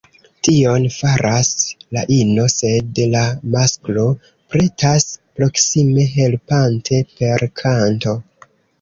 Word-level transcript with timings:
Tion 0.45 0.85
faras 0.93 1.51
la 1.97 2.03
ino, 2.15 2.47
sed 2.55 3.03
la 3.17 3.23
masklo 3.57 4.07
pretas 4.57 5.09
proksime 5.39 6.11
helpante 6.19 7.07
“per 7.17 7.51
kanto”. 7.65 8.21